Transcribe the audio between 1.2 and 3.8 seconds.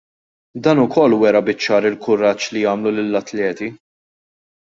wera biċ-ċar il-kuraġġ li għamlu lill-atleti.